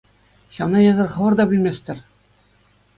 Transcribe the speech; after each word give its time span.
Ҫавна 0.55 0.81
эсӗр 0.89 1.09
хӑвӑр 1.17 1.33
та 1.43 1.49
пӗлместӗр! 1.55 1.97